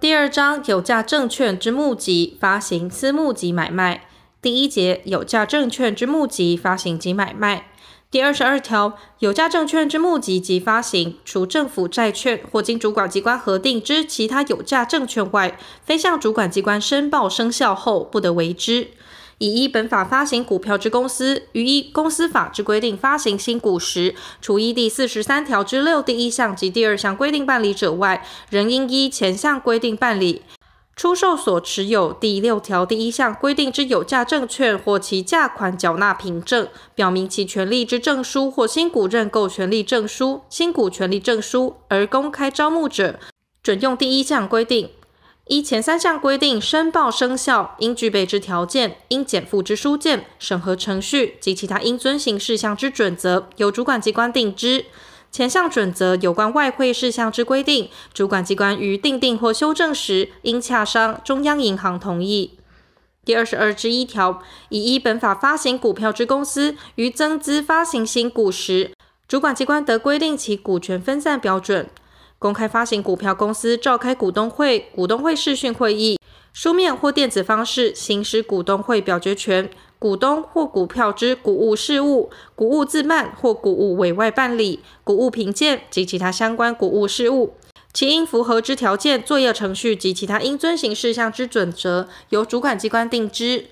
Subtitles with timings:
[0.00, 4.06] 第二章有价证券之募集、发行、私募及买卖。
[4.42, 7.68] 第一节有价证券之募集、发行及买卖。
[8.10, 18.88] 第二十二条，有价证券之募集及发行，除政府债券或经主管机关核定之其他有价证券外，非向主管机关申报生效后，不得为之。
[19.38, 30.42] 已依本法发行股票之公司，于依公司法之规定发行新股时，除依第四十三条之六第一项及第二项规定办理者外，仍应依前项规定办理。
[30.96, 43.18] 出售所持有第六条第一项规定之有价证券或其价款缴纳凭证，表明其权利之证书或新股认购权利证书、新股权利证书而公开招募者，
[43.60, 44.90] 准用第一项规定。
[45.46, 54.86] 依前三项规定申报生效，应具备之条件、应检附之书件、审核程序及其他应遵行事项之准则，由主管机关定之。
[55.30, 62.58] 前项准则有关外汇事项之规定，主管机关于订定或修正时，应洽商中央银行同意。
[63.22, 68.92] 第二十二之一条，以依本法发行股票之公司，于增资发行新股时，
[69.28, 71.90] 主管机关得规定其股权分散标准。
[72.44, 76.20] 公开发行股票公司召开股东会、股东会视讯会议，
[76.52, 79.70] 书面或电子方式行使股东会表决权。
[79.98, 87.54] 股东或股票之股务事务、股务自办或股务委外办理、股务评鉴及其他相关股务事务，
[87.94, 93.68] 其应符合之条件、作业程序及其他应遵行事项之准则，由主管机关定之。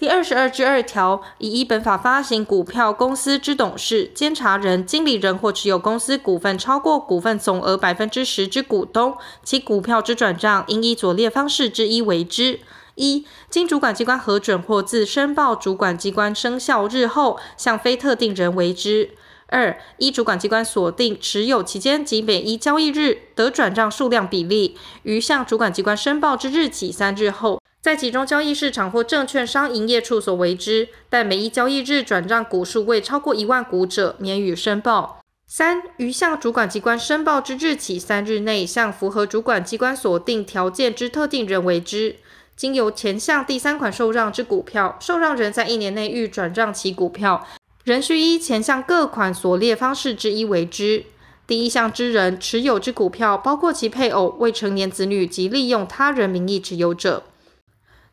[0.00, 12.60] 第二十二之二条，以依本法发行股票公司之董事、监察人、经理人或持有公司股份超过股份总额百分之十之股东，其股票之转账，应依左列方式之一为之。
[12.94, 19.10] 一、经主管机关核准或自申报主管机关生效日后，向非特定人为之；
[19.48, 35.22] 二、依主管机关锁定持有期间及每一交易日得转账数量比例，于向主管机关申报之日起三日后，在集中交易市场或证券商营业处所为之，但每一交易日转让股数未超过一万股者，免予申报。
[35.46, 42.16] 三、于向主管机关申报之日起三日内，向符合主管机关锁定条件之特定人为之。
[42.54, 47.46] 经由前项第三款受让之股票，受让人在一年内欲转让其股票，
[47.84, 51.06] 仍需依前项各款所列方式之一为之。
[51.46, 57.24] 第一项之人持有之股票，包括其配偶、未成年子女及利用他人名义持有者。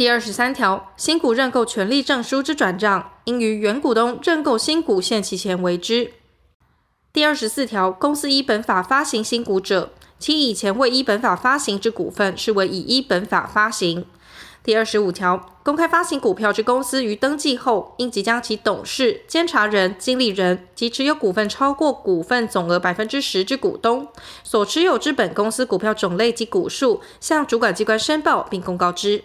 [0.00, 6.12] 第二十三条，新股认购权利证书之转账，应于原股东认购新股限期前为之。
[7.12, 14.06] 第二十四条，公司依本法发行新股者，其以前未依本法发行之股份，视为已依本法发行。
[14.64, 24.08] 第二十五条，公开发行股票之公司于登记后，应即将其董事、监察人、经理人及持有股份超过股份总额百分之十之股东
[24.44, 29.24] 所持有之本公司股票种类及股数，向主管机关申报并公告之。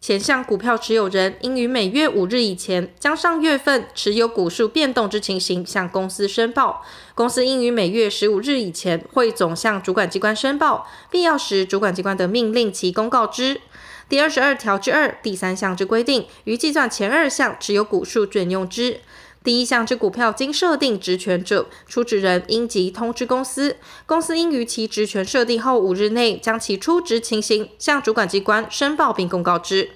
[0.00, 6.84] 前项股票持有人应于每月五日以前，将上月份持有股数变动之情形向公司申报。
[7.16, 13.60] 公司应于每月十五日以前汇总向主管机关申报，必要时主管机关的命令其公告之。
[14.08, 19.00] 第二十二条之二第三项之规定，于计算前二项持有股数准用之。
[19.44, 29.90] 第一项之股票经设定职权者，出职人应即通知公司，公司应于其职权设定后五日内，将其出职情形向主管机关申报并公告之。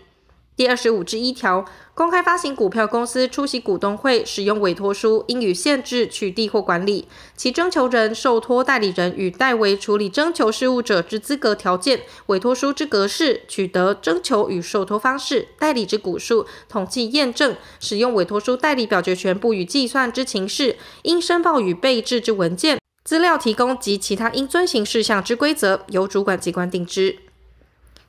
[0.55, 1.65] 第二十五之一条，
[1.95, 7.09] 公开发行股票公司出席股东会使用委托书，应予限制取缔或管理。
[7.35, 27.17] 其征求人、受托代理人与代为处理征求事务者之资格条件、委托书之格式、取得征求与受托方式、代理之股数、统计验证、使用委托书代理表决权不予计算之情事，应申报与备置之文件、资料提供及其他应遵行事项之规则，由主管机关定之。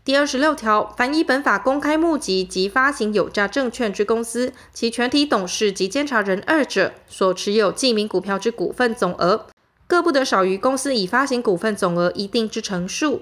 [0.06, 9.46] 第二十六条，凡依本法公开募集及发行有价证券之公司，其全体董事及监察人二者所持有记名股票之股份总额，
[9.88, 13.22] 各不得少于公司已发行股份总额一定之成数。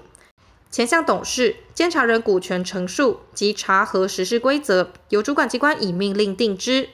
[0.72, 6.88] 前项董事、监察人股权成数及查核实施规则，由主管机关以命令定之。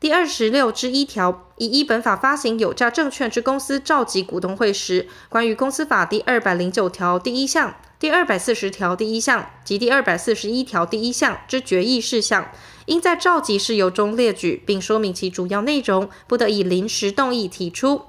[0.00, 7.76] 第二十六之一条，以依本法发行有价证券之公司召集股东会时，关于公司法第二百零九条第一项。
[8.00, 12.50] 第二百四十条第一项及第二百四十一条第一项之决议事项，
[12.86, 18.04] 应在召集事由中列举，并说明其主要内容，不得以临时动议提出。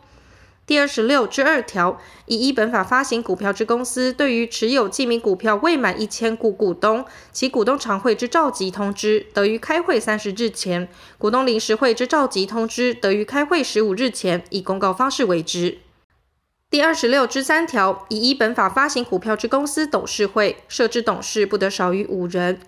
[0.66, 7.04] 第二十六之二条，以依本法发行股票之公司，对于持有记名股票未满一千股股东，
[7.34, 15.80] 其股东常会之召集通知，得于开会三十日前；股东临时会之召集通知，得于开会十五日前，以公告方式为之。
[16.71, 22.62] 第二十六之三条，以依本法发行股票之公司董事会设置董事不得少于五人。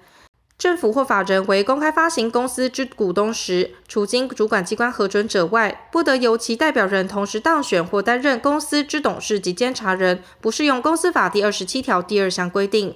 [0.58, 12.94] 政府或法人为公开发行公司之股东时，除经主管机关核准者外，不得由其代表人同时当选或担任公司之董事及监察人，不适用公司法第二十七条第二项规定。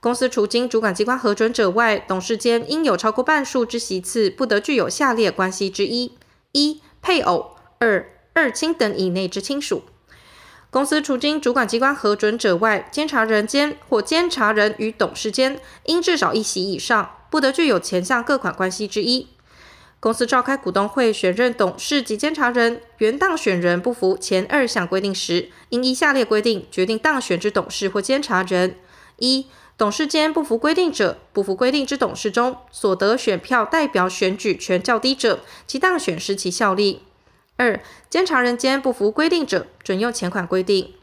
[0.00, 6.18] 公司除经主管机关核准者外，董事间应有超过半数之席次，不得具有下列关系之一：
[6.50, 9.82] 一、配偶；二、二亲等以内之亲属。
[10.74, 19.28] 公司除经主管机关核准者外，监察人间或监察人与董事间应至少一席以上，不得具有前项各款关系之一。
[20.00, 28.74] 公司召开股东会选任董事及监察人，原当选人不符前二项规定时，应依下列规定决定当选之董事或监察人：
[29.18, 29.46] 一、
[29.78, 35.38] 董事间不服规定者，不服规定之董事中所得选票代表选举权较低者，
[35.68, 37.02] 其当选失其效力。
[37.56, 37.80] 二、
[38.10, 40.94] 监察人间不符规定者，准用前款规定。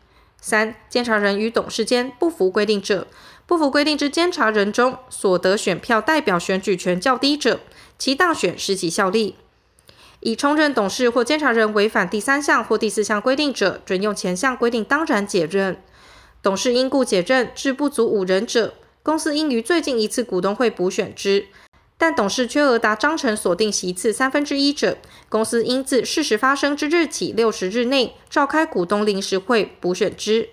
[0.42, 3.07] 三、监察人与董事间不符规定者，
[3.45, 7.59] 不符规定之监察人中所得选票代表选举权较低者，
[7.98, 9.36] 其当选失其效力。
[10.19, 15.81] 已充任董事或监察人违反第三项或第四项规定者，准用前项规定当然解任。
[16.44, 21.48] 董事因故解任，至不足五人者，公司应于最近一次股东会补选之。
[22.01, 24.98] 但董事缺额达章程所定席次三分之一者，
[25.30, 30.50] 公司应自事实发生之日起六十日内召开股东临时会补选之。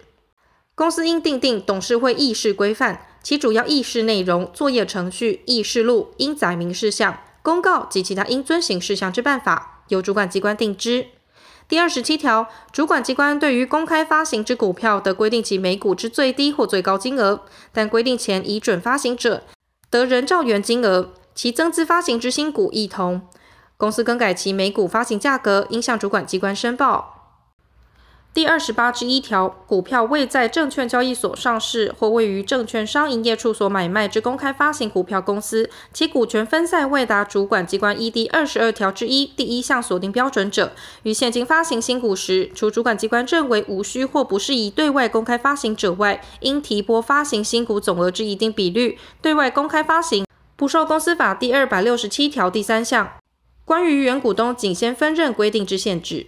[0.74, 11.06] 公司应订定董事会议事规范，其主要议事内容、作业程序、议事录应载明事项、公告及其他应遵行事项之办法，由主管机关定之。
[11.66, 17.40] 第二十七条，主管机关对于公开发行之股票，的规定其每股之最低或最高金额，
[17.72, 19.44] 但规定前已准发行者，
[19.88, 21.14] 得仍照原金额。
[21.38, 23.22] 其增资发行之新股异同，
[23.76, 27.14] 公司更改其每股发行价格，应向主管机关申报。
[28.34, 40.72] 第二十八之一条，股票未在证券交易所上市或位于证券商营业处所买卖之公开发行股票公司，其股权分散未达主管机关依第二十二条之一第一项锁定标准者，
[41.04, 50.27] 于现金发行新股时，除主管机关认为无需或不适宜对外公开发行者外，应提拨发行新股总额之一定比率对外公开发行。
[50.58, 53.12] 不受公司法第二百六十七条第三项
[53.64, 56.26] 关于原股东仅先分认规定之限制。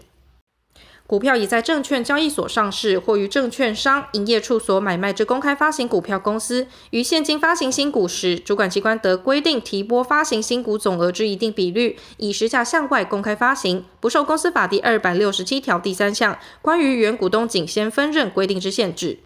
[1.04, 19.18] 股票已在证券交易所上市或于证券商营业处所买卖之公开发行股票公司，于现金发行新股时，主管机关得规定提拨发行新股总额之一定比率，以实价向外公开发行，不受公司法第二百六十七条第三项关于原股东仅先分认规定之限制。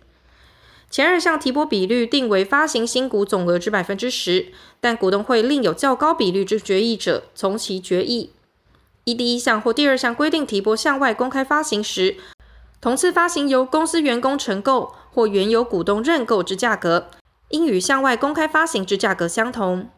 [0.94, 8.31] 前二项提拨比率定为发行新股总额之百分之十，但股东会另有较高比率之决议者，从其决议。
[9.02, 12.14] 依第一项或第二项规定提拨向外公开发行时，
[12.81, 17.11] 同次发行由公司员工承购或原有股东认购之价格，
[17.49, 19.91] 应与向外公开发行之价格相同。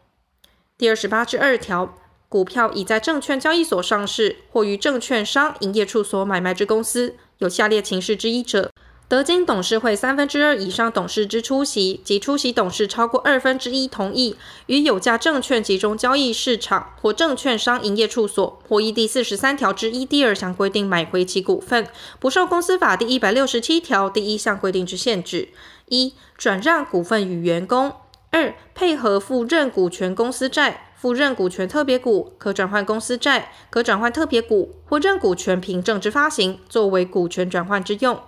[0.79, 1.95] 第二十八之二条，
[2.31, 8.71] 股票已在证券交易所上市或于证券商营业处所买卖之公司，有下列情事之一者。
[9.09, 14.35] 德金董事会三分之二以上董事之出席及出席董事超过二分之一同意，
[14.67, 21.87] 于有价证券集中交易市场或证券商营业处所，或依第四十三条之一第二项规定买回其股份，
[22.19, 25.51] 不受公司法第一百六十七条第一项规定之限制：
[25.87, 27.91] 一、转让股份与员工；
[28.33, 38.19] 二、配合付认股权公司债、付认股权特别股、可转换公司债、可转换特别股或认股权凭证之发行，作为股权转换之用。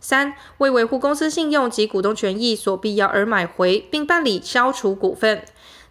[0.00, 5.42] 三、为维护公司信用及股东权益所必要而买回并办理消除股份，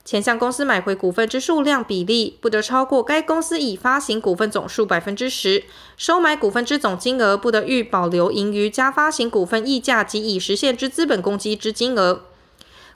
[0.05, 5.65] 前向公司买回股份之数量比例不得超过该公司已发行股份总数百分之十，
[5.97, 12.21] 收买股份之总金额不得逾保留盈余加发行股份溢价及已实现之资本公积之金额。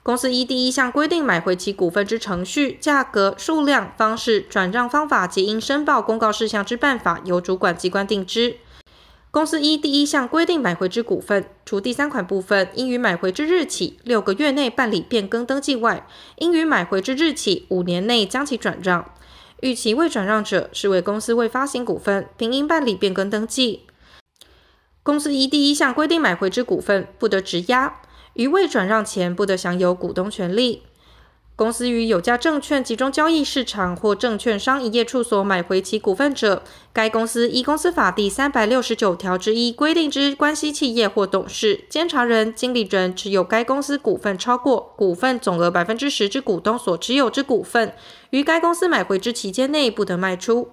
[0.02, 8.56] 公司依第一项规定买回其股份之程序、价格、数量、方式、转让方法及应申报公告事项之办法，由主管机关定之。
[9.32, 19.10] 公司依第一项规定买回之股份，除第三款部分应于买回之日起六个月内办理变更登记外，应于买回之日起五年内将其转让。
[19.62, 23.86] 逾期未转让者，视为公司未发行股份，并应办理变更登记。
[25.02, 28.02] 公司依第一项规定买回之股份，不得质押，
[28.34, 30.82] 于未转让前不得享有股东权利。
[31.62, 47.94] 公司于有价证券集中交易市场或证券商营业处所买回其股份者，该公司依公司法第三百六十九条之一规定之关系企业或董事、监察人、经理人持有该公司股份超过股份总额百分之十之股东所持有之股份，
[48.30, 50.70] 于该公司买回之期间内不得卖出。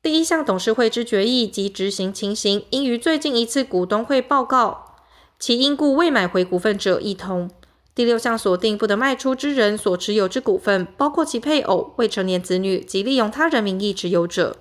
[0.00, 4.94] 第一项董事会之决议及执行情形，应于最近一次股东会报告。
[5.40, 7.50] 其因故未买回股份者，亦同。
[7.94, 14.56] 第六项锁定不得卖出之人所持有之股份，包括其配偶、未成年子女及利用他人名义持有者。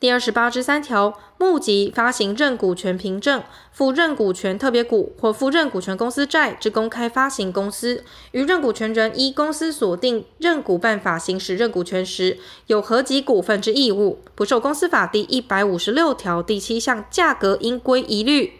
[0.00, 18.52] 第二十八之三条，募集发行认股权凭证、附认股权特别股或附认股权公司债之公开发行公司，于认股权人依公司锁定认股办法行使认股权时，有合集股份之义务，不受公司法第一百五十六条第七项价格应归一律，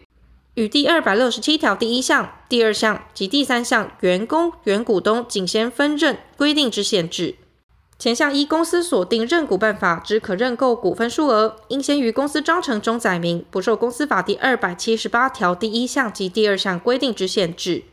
[0.58, 7.36] 与第二百六十七条第一项、第二项及第三项员工、原股东仅先分认规定之限制。
[7.96, 17.84] 前项一公司锁定认股办法之可认购股份数额，应先于公司章程中载明，不受公司法第二百七十八条第一项及第二项规定之限制。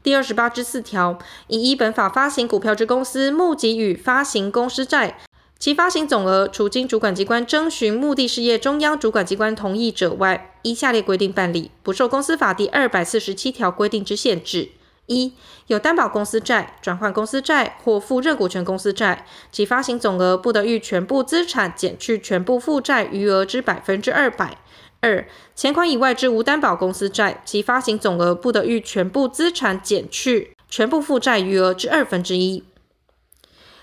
[0.00, 5.18] 第二十八之四条，以依本法发行股票之公司募集与发行公司债，
[5.58, 14.68] 其发行总额除经主管机关征询目的事业中央主管机关同意者外，依下列规定办理，不受公司法第二百四十七条规定之限制。
[15.06, 15.32] 一、
[15.66, 24.58] 有担保公司债、转换公司债或附认股权公司债，其发行总额不得逾全部资产减去全部负债余额之百分之二百。
[25.00, 32.62] 二、前款以外之无担保公司债，其发行总额不得逾全部资产减去全部负债余额之二分之一。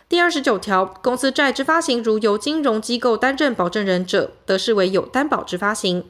[0.08, 6.06] 第二十九条，公司债之发行，如由金融机构担任保证人者，得视为有担保之发行。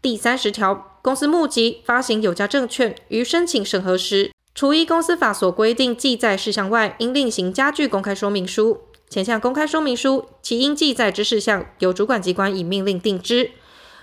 [0.00, 8.80] 第三十条，公司募集发行有价证券，于申请审核时，除依公司法所规定记载事项外，应另行加具公开说明书。
[9.10, 13.50] 前项公开说明书，其应记载之事项，由主管机关以命令定之。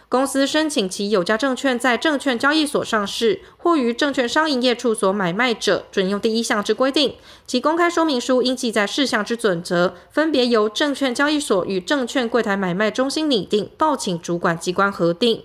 [0.08, 7.16] 公司申请其有价证券在证券交易所上市，或于证券商营业处所买卖者，准用第一项之规定。
[7.48, 15.44] 其公开说明书应记载事项之准则，分别由证券交易所与证券柜台买卖中心拟定，报请主管机关核定。